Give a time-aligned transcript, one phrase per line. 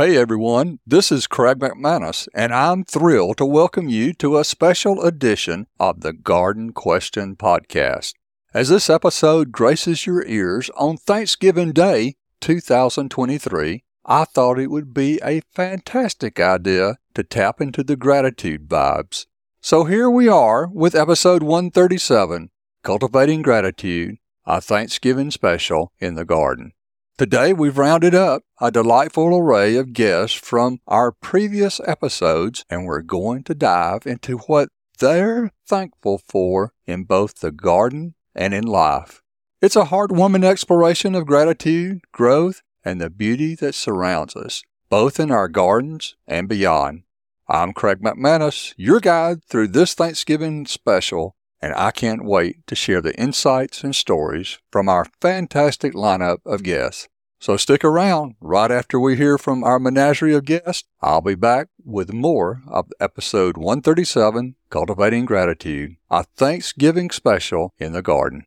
[0.00, 5.02] Hey everyone, this is Craig McManus, and I'm thrilled to welcome you to a special
[5.02, 8.14] edition of the Garden Question Podcast.
[8.54, 15.20] As this episode graces your ears on Thanksgiving Day 2023, I thought it would be
[15.22, 19.26] a fantastic idea to tap into the gratitude vibes.
[19.60, 22.48] So here we are with episode 137
[22.82, 26.72] Cultivating Gratitude, a Thanksgiving special in the garden.
[27.20, 33.02] Today we've rounded up a delightful array of guests from our previous episodes, and we're
[33.02, 34.70] going to dive into what
[35.00, 39.20] they're thankful for in both the garden and in life.
[39.60, 45.30] It's a heartwarming exploration of gratitude, growth, and the beauty that surrounds us, both in
[45.30, 47.02] our gardens and beyond.
[47.46, 53.00] I'm Craig McManus, your guide through this Thanksgiving special, and I can't wait to share
[53.00, 57.08] the insights and stories from our fantastic lineup of guests.
[57.38, 58.34] So stick around.
[58.40, 62.90] Right after we hear from our menagerie of guests, I'll be back with more of
[63.00, 68.44] episode 137 Cultivating Gratitude, a Thanksgiving special in the garden.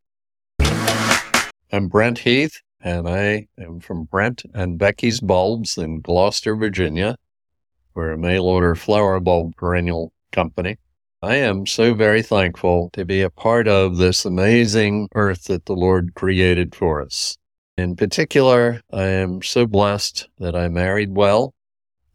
[1.72, 7.18] I'm Brent Heath, and I am from Brent and Becky's Bulbs in Gloucester, Virginia.
[7.96, 10.78] We're a mail order flower bulb perennial company.
[11.24, 15.74] I am so very thankful to be a part of this amazing earth that the
[15.74, 17.38] Lord created for us.
[17.78, 21.54] In particular, I am so blessed that I married well.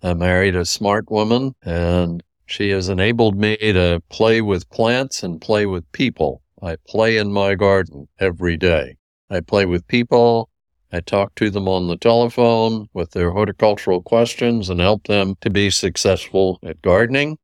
[0.02, 5.40] I married a smart woman and she has enabled me to play with plants and
[5.40, 6.42] play with people.
[6.60, 8.98] I play in my garden every day.
[9.30, 10.50] I play with people.
[10.92, 15.48] I talk to them on the telephone with their horticultural questions and help them to
[15.48, 17.38] be successful at gardening.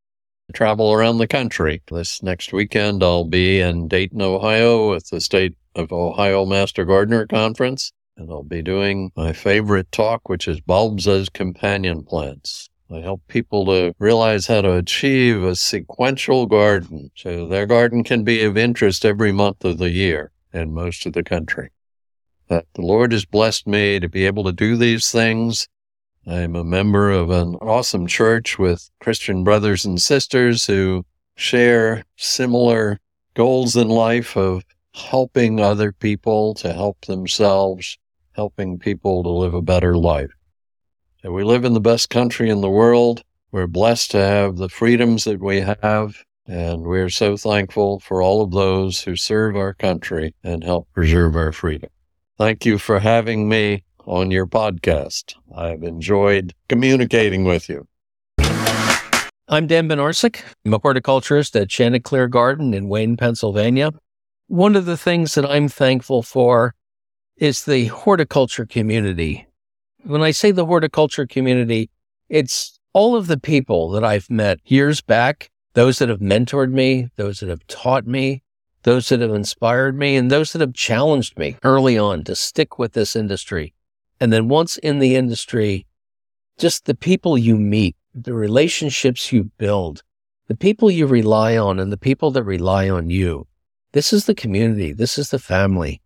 [0.52, 1.82] Travel around the country.
[1.90, 7.26] This next weekend, I'll be in Dayton, Ohio at the State of Ohio Master Gardener
[7.26, 12.68] Conference and I'll be doing my favorite talk, which is bulbs as companion plants.
[12.90, 18.22] I help people to realize how to achieve a sequential garden so their garden can
[18.22, 21.70] be of interest every month of the year in most of the country.
[22.48, 25.66] That the Lord has blessed me to be able to do these things.
[26.26, 31.04] I'm a member of an awesome church with Christian brothers and sisters who
[31.36, 32.98] share similar
[33.34, 34.64] goals in life of
[34.94, 37.98] helping other people to help themselves
[38.34, 40.30] helping people to live a better life.
[41.22, 43.22] We live in the best country in the world.
[43.52, 48.42] We're blessed to have the freedoms that we have, and we're so thankful for all
[48.42, 51.90] of those who serve our country and help preserve our freedom.
[52.36, 55.34] Thank you for having me on your podcast.
[55.56, 57.86] I've enjoyed communicating with you.
[59.46, 60.42] I'm Dan Benarcik.
[60.64, 63.92] I'm a horticulturist at Chanticleer Garden in Wayne, Pennsylvania.
[64.46, 66.74] One of the things that I'm thankful for
[67.36, 69.46] is the horticulture community.
[70.02, 71.90] When I say the horticulture community,
[72.28, 77.10] it's all of the people that I've met years back, those that have mentored me,
[77.16, 78.42] those that have taught me,
[78.84, 82.78] those that have inspired me, and those that have challenged me early on to stick
[82.78, 83.74] with this industry.
[84.20, 85.86] And then once in the industry,
[86.58, 90.02] just the people you meet, the relationships you build,
[90.46, 93.46] the people you rely on, and the people that rely on you.
[93.92, 94.92] This is the community.
[94.92, 96.00] This is the family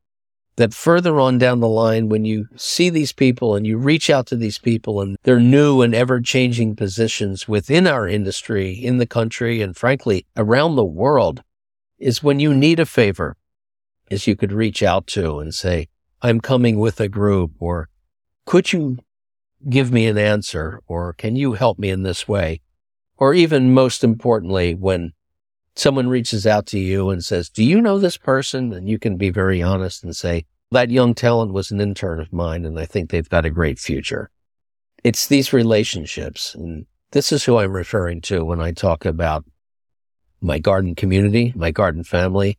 [0.58, 4.26] that further on down the line, when you see these people and you reach out
[4.26, 9.06] to these people and their new and ever changing positions within our industry, in the
[9.06, 11.44] country, and frankly, around the world,
[11.98, 13.36] is when you need a favor,
[14.10, 15.86] is you could reach out to and say,
[16.22, 17.88] I'm coming with a group, or
[18.48, 18.96] could you
[19.68, 22.62] give me an answer, or can you help me in this way?
[23.18, 25.12] Or even most importantly, when
[25.76, 28.72] someone reaches out to you and says, Do you know this person?
[28.72, 32.32] And you can be very honest and say, That young talent was an intern of
[32.32, 34.30] mine, and I think they've got a great future.
[35.04, 36.54] It's these relationships.
[36.54, 39.44] And this is who I'm referring to when I talk about
[40.40, 42.56] my garden community, my garden family,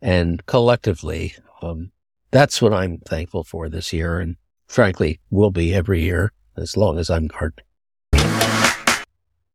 [0.00, 1.34] and collectively.
[1.60, 1.90] Um,
[2.30, 4.36] that's what I'm thankful for this year, and
[4.74, 7.64] frankly, will be every year as long as I'm gardening.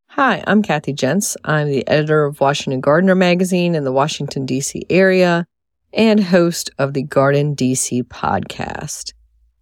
[0.07, 1.35] Hi, I'm Kathy Jentz.
[1.43, 4.85] I'm the editor of Washington Gardener magazine in the Washington, D.C.
[4.89, 5.45] area
[5.91, 9.11] and host of the Garden DC podcast.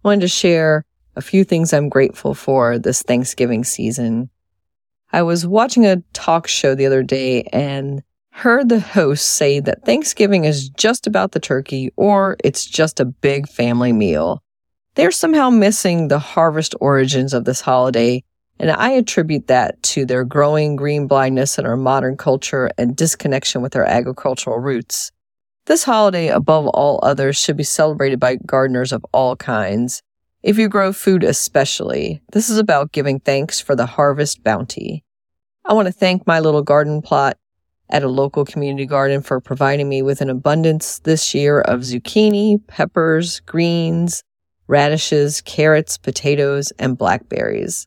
[0.04, 0.84] I wanted to share
[1.16, 4.30] a few things I'm grateful for this Thanksgiving season.
[5.12, 9.84] I was watching a talk show the other day and heard the host say that
[9.84, 14.40] Thanksgiving is just about the turkey or it's just a big family meal.
[14.98, 18.24] They're somehow missing the harvest origins of this holiday
[18.58, 23.62] and I attribute that to their growing green blindness in our modern culture and disconnection
[23.62, 25.12] with our agricultural roots.
[25.66, 30.02] This holiday, above all others, should be celebrated by gardeners of all kinds.
[30.42, 35.04] If you grow food, especially, this is about giving thanks for the harvest bounty.
[35.64, 37.38] I want to thank my little garden plot
[37.88, 42.66] at a local community garden for providing me with an abundance this year of zucchini,
[42.66, 44.24] peppers, greens,
[44.68, 47.86] radishes, carrots, potatoes, and blackberries.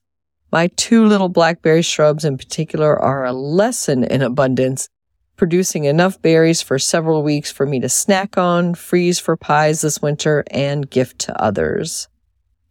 [0.51, 4.89] My two little blackberry shrubs in particular are a lesson in abundance,
[5.37, 10.01] producing enough berries for several weeks for me to snack on, freeze for pies this
[10.01, 12.09] winter, and gift to others.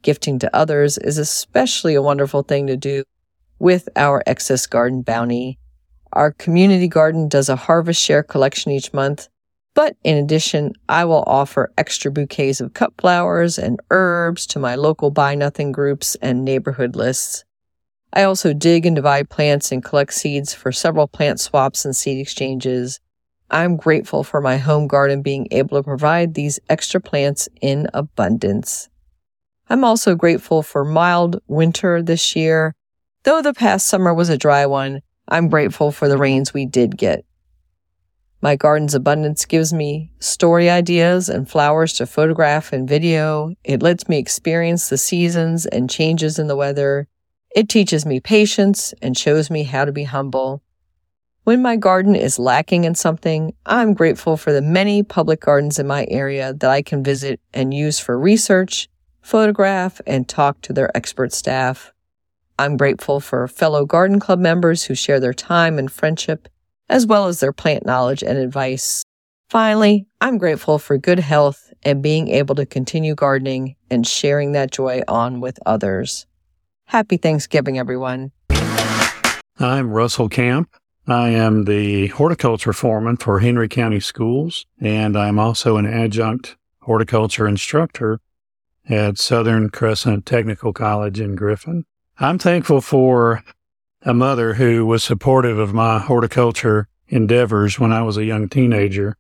[0.03, 3.05] Gifting to others is especially a wonderful thing to do
[3.59, 5.59] with our excess garden bounty.
[6.13, 9.29] Our community garden does a harvest share collection each month,
[9.81, 14.75] but in addition, I will offer extra bouquets of cut flowers and herbs to my
[14.75, 17.47] local buy nothing groups and neighborhood lists.
[18.13, 22.19] I also dig and divide plants and collect seeds for several plant swaps and seed
[22.19, 23.01] exchanges.
[23.51, 28.91] I'm grateful for my home garden being able to provide these extra plants in abundance.
[29.71, 32.75] I'm also grateful for mild winter this year.
[33.23, 36.99] Though the past summer was a dry one, I'm grateful for the rains we did
[36.99, 37.25] get.
[38.43, 43.55] My garden's abundance gives me story ideas and flowers to photograph and video.
[43.65, 47.07] It lets me experience the seasons and changes in the weather.
[47.55, 50.63] It teaches me patience and shows me how to be humble.
[51.45, 55.87] When my garden is lacking in something, I'm grateful for the many public gardens in
[55.87, 58.89] my area that I can visit and use for research,
[59.21, 61.93] photograph, and talk to their expert staff.
[62.59, 66.49] I'm grateful for fellow garden club members who share their time and friendship,
[66.91, 69.03] as well as their plant knowledge and advice.
[69.49, 74.71] Finally, I'm grateful for good health and being able to continue gardening and sharing that
[74.71, 76.27] joy on with others.
[76.87, 78.33] Happy Thanksgiving, everyone.
[79.59, 80.69] I'm Russell Camp.
[81.07, 87.47] I am the horticulture foreman for Henry County Schools, and I'm also an adjunct horticulture
[87.47, 88.21] instructor
[88.89, 91.85] at Southern Crescent Technical College in Griffin.
[92.19, 93.43] I'm thankful for
[94.03, 99.17] a mother who was supportive of my horticulture endeavors when I was a young teenager.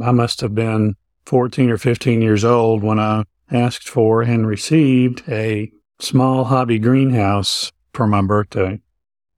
[0.00, 0.96] I must have been
[1.26, 7.72] 14 or 15 years old when I asked for and received a small hobby greenhouse
[7.92, 8.80] for my birthday.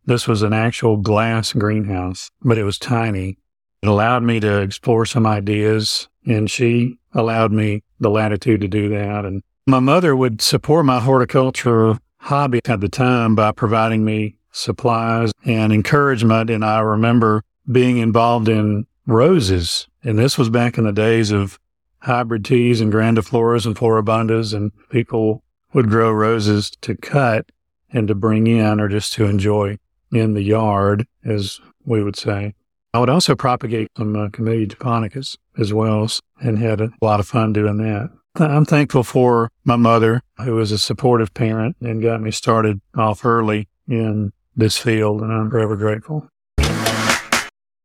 [0.05, 3.39] This was an actual glass greenhouse, but it was tiny.
[3.83, 8.89] It allowed me to explore some ideas, and she allowed me the latitude to do
[8.89, 9.25] that.
[9.25, 15.33] And my mother would support my horticulture hobby at the time by providing me supplies
[15.45, 16.51] and encouragement.
[16.51, 19.89] And I remember being involved in roses.
[20.05, 21.59] And this was back in the days of
[22.01, 27.51] hybrid teas and grandifloras and floribundas, and people would grow roses to cut
[27.93, 29.79] and to bring in or just to enjoy
[30.11, 32.55] in the yard, as we would say.
[32.95, 36.09] I would also propagate some uh, Camellia japonicas as well
[36.41, 38.11] and had a lot of fun doing that.
[38.35, 43.25] I'm thankful for my mother, who was a supportive parent and got me started off
[43.25, 46.29] early in this field, and I'm forever grateful.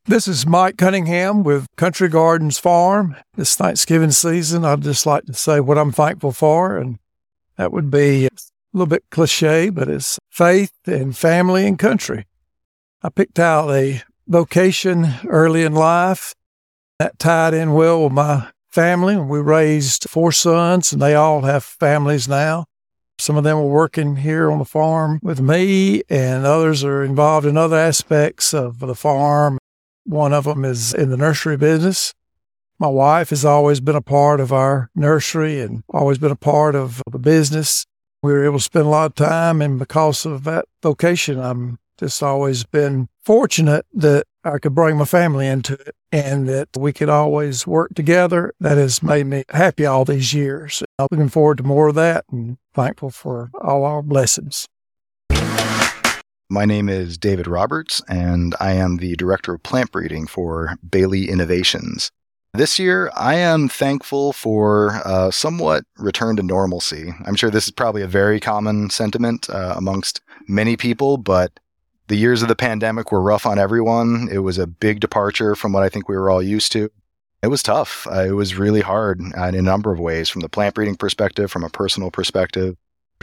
[0.06, 3.18] This is Mike Cunningham with Country Gardens Farm.
[3.36, 6.98] This Thanksgiving season, I'd just like to say what I'm thankful for, and
[7.58, 8.30] that would be a
[8.72, 12.26] little bit cliche, but it's faith and family and country.
[13.04, 16.34] I picked out a vocation early in life
[17.00, 19.18] that tied in well with my family.
[19.18, 22.66] We raised four sons, and they all have families now.
[23.20, 27.48] Some of them are working here on the farm with me, and others are involved
[27.48, 29.58] in other aspects of the farm.
[30.04, 32.14] One of them is in the nursery business.
[32.80, 36.76] My wife has always been a part of our nursery and always been a part
[36.76, 37.86] of the business.
[38.22, 41.80] We were able to spend a lot of time, and because of that vocation, I'm
[41.98, 46.94] just always been fortunate that I could bring my family into it and that we
[46.94, 48.54] could always work together.
[48.60, 50.82] That has made me happy all these years.
[50.98, 54.66] I'm looking forward to more of that and thankful for all our blessings.
[56.50, 61.30] My name is David Roberts, and I am the Director of Plant Breeding for Bailey
[61.30, 62.10] Innovations.
[62.54, 67.14] This year, I am thankful for uh, somewhat return to normalcy.
[67.26, 71.60] I'm sure this is probably a very common sentiment uh, amongst many people, but
[72.08, 74.30] the years of the pandemic were rough on everyone.
[74.32, 76.90] It was a big departure from what I think we were all used to.
[77.44, 78.08] It was tough.
[78.08, 81.52] Uh, it was really hard in a number of ways from the plant breeding perspective,
[81.52, 82.76] from a personal perspective.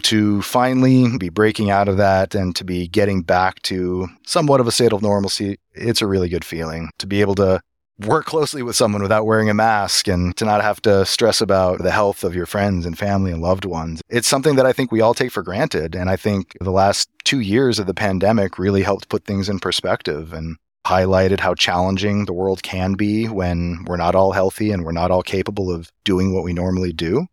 [0.02, 4.66] To finally be breaking out of that and to be getting back to somewhat of
[4.66, 7.60] a state of normalcy, it's a really good feeling to be able to
[7.98, 11.78] work closely with someone without wearing a mask and to not have to stress about
[11.78, 14.00] the health of your friends and family and loved ones.
[14.08, 15.94] It's something that I think we all take for granted.
[15.94, 19.60] And I think the last two years of the pandemic really helped put things in
[19.60, 24.84] perspective and highlighted how challenging the world can be when we're not all healthy and
[24.84, 27.26] we're not all capable of doing what we normally do.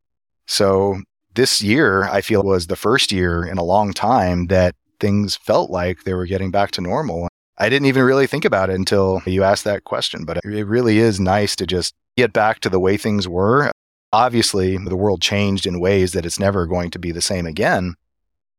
[0.47, 1.01] So
[1.33, 5.69] this year, I feel was the first year in a long time that things felt
[5.69, 7.27] like they were getting back to normal.
[7.61, 10.97] I didn't even really think about it until you asked that question, but it really
[10.97, 13.71] is nice to just get back to the way things were.
[14.11, 17.93] Obviously, the world changed in ways that it's never going to be the same again.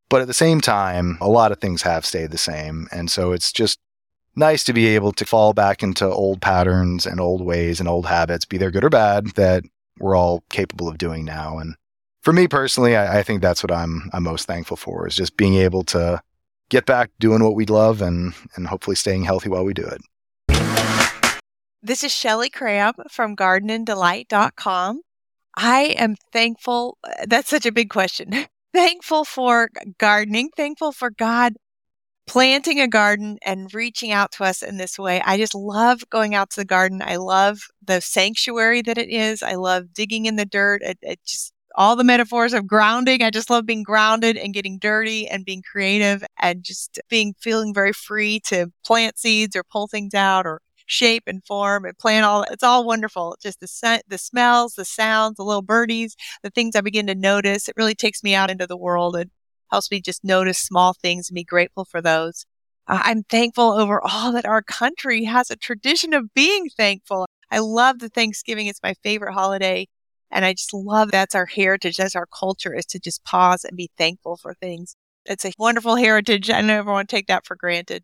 [0.09, 2.87] But at the same time, a lot of things have stayed the same.
[2.93, 3.81] And so it's just
[4.37, 8.07] nice to be able to fall back into old patterns and old ways and old
[8.07, 9.65] habits, be they good or bad, that
[9.99, 11.59] we're all capable of doing now.
[11.59, 11.75] And
[12.21, 15.37] for me personally, I, I, think that's what I'm I'm most thankful for is just
[15.37, 16.23] being able to
[16.73, 20.01] get back doing what we love and and hopefully staying healthy while we do it.
[21.83, 25.03] This is Shelley Cram from gardenanddelight.com.
[25.55, 26.97] I am thankful.
[27.05, 28.47] Uh, that's such a big question.
[28.73, 31.55] thankful for gardening, thankful for God
[32.27, 35.21] planting a garden and reaching out to us in this way.
[35.27, 37.03] I just love going out to the garden.
[37.03, 39.43] I love the sanctuary that it is.
[39.43, 40.81] I love digging in the dirt.
[40.83, 43.23] It, it just all the metaphors of grounding.
[43.23, 47.75] I just love being grounded and getting dirty and being creative and just being feeling
[47.75, 52.25] very free to plant seeds or pull things out or shape and form and plant
[52.25, 53.37] all it's all wonderful.
[53.43, 57.15] Just the scent the smells the sounds the little birdies the things i begin to
[57.15, 59.31] notice it really takes me out into the world and
[59.73, 62.45] helps me just notice small things and be grateful for those.
[62.87, 67.27] I'm thankful over all that our country has a tradition of being thankful.
[67.51, 68.67] I love the thanksgiving.
[68.67, 69.89] It's my favorite holiday
[70.33, 71.99] and I just love that's our heritage.
[71.99, 74.97] That's our culture is to just pause and be thankful for things.
[75.27, 76.51] It's a wonderful heritage.
[76.51, 78.03] I never want to take that for granted.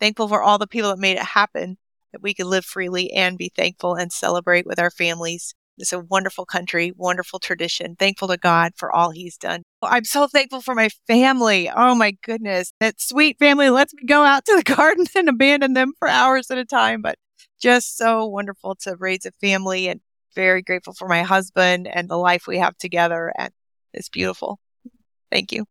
[0.00, 1.78] Thankful for all the people that made it happen,
[2.12, 5.54] that we could live freely and be thankful and celebrate with our families.
[5.78, 7.94] It's a wonderful country, wonderful tradition.
[7.96, 9.62] Thankful to God for all He's done.
[9.80, 11.70] I'm so thankful for my family.
[11.74, 12.72] Oh my goodness.
[12.80, 16.50] That sweet family lets me go out to the garden and abandon them for hours
[16.50, 17.16] at a time, but
[17.60, 20.00] just so wonderful to raise a family and
[20.38, 23.32] very grateful for my husband and the life we have together.
[23.36, 23.52] And
[23.92, 24.60] it's beautiful.
[25.32, 25.66] Thank you.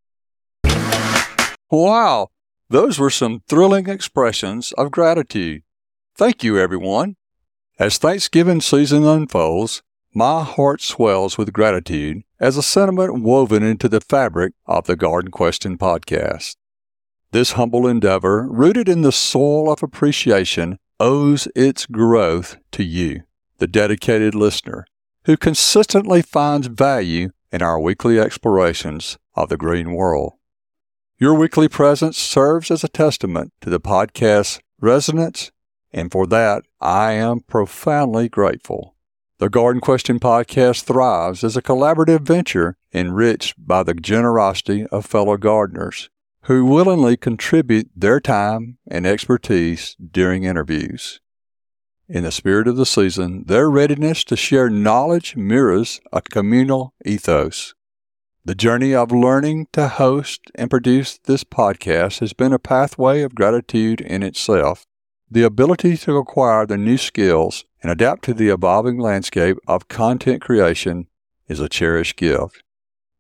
[1.72, 2.28] Wow.
[2.70, 5.64] Those were some thrilling expressions of gratitude.
[6.18, 7.16] Thank you, everyone.
[7.80, 9.84] As Thanksgiving season unfolds,
[10.14, 15.32] my heart swells with gratitude as a sentiment woven into the fabric of the Garden
[15.32, 16.58] Question podcast.
[17.32, 23.24] This humble endeavor, rooted in the soil of appreciation, owes its growth to you
[23.58, 24.86] the dedicated listener,
[25.26, 30.34] who consistently finds value in our weekly explorations of the green world.
[31.18, 35.52] Your weekly presence serves as a testament to the podcast's resonance,
[35.92, 38.96] and for that I am profoundly grateful.
[39.40, 45.38] The Garden Question podcast thrives as a collaborative venture enriched by the generosity of fellow
[45.38, 46.10] gardeners
[46.44, 51.20] who willingly contribute their time and expertise during interviews.
[52.10, 57.74] In the spirit of the season, their readiness to share knowledge mirrors a communal ethos.
[58.46, 63.36] The journey of learning to host and produce this podcast has been a pathway of
[63.36, 64.86] gratitude in itself.
[65.30, 70.42] The ability to acquire the new skills and adapt to the evolving landscape of content
[70.42, 71.08] creation
[71.50, 72.64] is a cherished gift.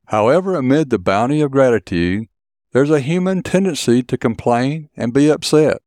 [0.05, 2.29] However, amid the bounty of gratitude,
[2.71, 5.81] there's a human tendency to complain and be upset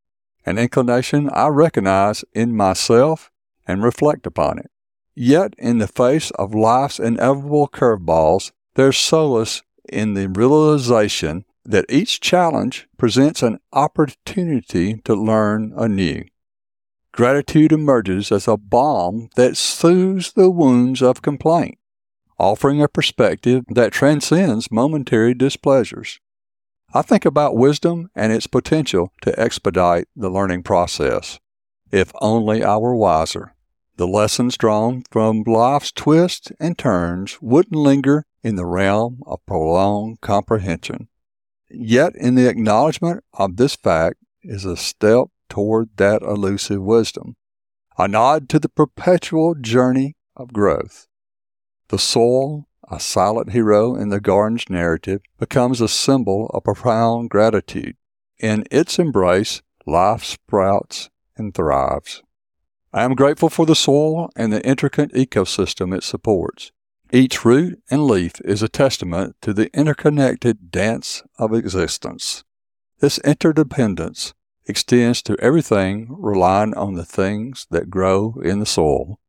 [0.45, 3.31] an inclination I recognize in myself
[3.67, 4.71] and reflect upon it.
[5.13, 12.21] Yet, in the face of life's inevitable curveballs, there's solace in the realization that each
[12.21, 16.23] challenge presents an opportunity to learn anew.
[17.11, 21.77] Gratitude emerges as a balm that soothes the wounds of complaint,
[22.39, 26.19] offering a perspective that transcends momentary displeasures.
[26.93, 31.39] I think about wisdom and its potential to expedite the learning process.
[31.89, 33.55] If only I were wiser.
[33.95, 40.19] The lessons drawn from life's twists and turns wouldn't linger in the realm of prolonged
[40.21, 41.07] comprehension.
[41.69, 47.35] Yet, in the acknowledgement of this fact is a step toward that elusive wisdom,
[47.97, 51.07] a nod to the perpetual journey of growth.
[51.87, 57.95] The soil a silent hero in the garden's narrative, becomes a symbol of profound gratitude.
[58.39, 62.23] In its embrace, life sprouts and thrives.
[62.93, 66.71] I am grateful for the soil and the intricate ecosystem it supports.
[67.13, 72.43] Each root and leaf is a testament to the interconnected dance of existence.
[72.99, 74.33] This interdependence
[74.65, 79.19] extends to everything relying on the things that grow in the soil.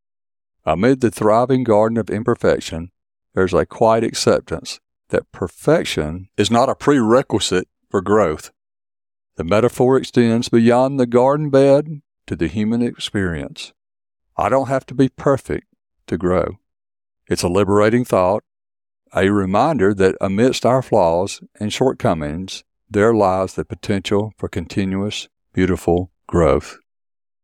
[0.65, 2.91] Amid the thriving garden of imperfection,
[3.33, 8.51] there's a quiet acceptance that perfection is not a prerequisite for growth.
[9.35, 13.73] The metaphor extends beyond the garden bed to the human experience.
[14.37, 15.67] I don't have to be perfect
[16.07, 16.57] to grow.
[17.27, 18.43] It's a liberating thought,
[19.15, 26.11] a reminder that amidst our flaws and shortcomings, there lies the potential for continuous, beautiful
[26.27, 26.77] growth.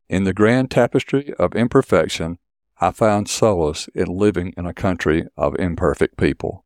[0.09, 2.39] In the grand tapestry of imperfection,
[2.79, 6.65] I found solace in living in a country of imperfect people.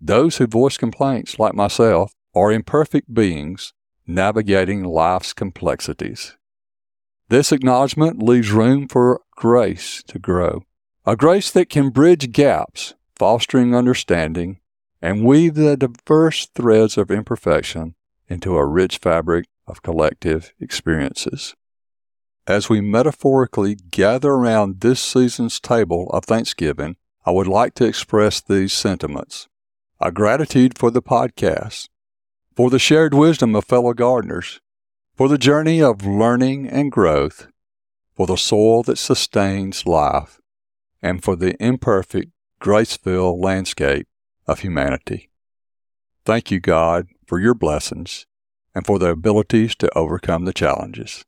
[0.00, 3.72] Those who voice complaints, like myself, are imperfect beings
[4.06, 6.36] navigating life's complexities.
[7.28, 10.64] This acknowledgement leaves room for grace to grow,
[11.06, 14.60] a grace that can bridge gaps, fostering understanding,
[15.00, 17.94] and weave the diverse threads of imperfection
[18.28, 21.54] into a rich fabric of collective experiences.
[22.46, 28.42] As we metaphorically gather around this season's table of Thanksgiving, I would like to express
[28.42, 29.48] these sentiments.
[29.98, 31.88] A gratitude for the podcast,
[32.54, 34.60] for the shared wisdom of fellow gardeners,
[35.16, 37.48] for the journey of learning and growth,
[38.14, 40.38] for the soil that sustains life,
[41.00, 44.06] and for the imperfect, grace filled landscape
[44.46, 45.30] of humanity.
[46.26, 48.26] Thank you, God, for your blessings
[48.74, 51.24] and for the abilities to overcome the challenges.